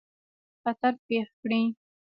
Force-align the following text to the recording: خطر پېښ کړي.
خطر 0.61 0.93
پېښ 1.07 1.27
کړي. 1.41 1.61